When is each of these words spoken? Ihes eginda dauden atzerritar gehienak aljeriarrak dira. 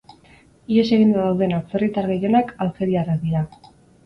Ihes 0.75 0.85
eginda 0.97 1.25
dauden 1.25 1.53
atzerritar 1.57 2.09
gehienak 2.13 2.51
aljeriarrak 2.67 3.23
dira. 3.29 3.45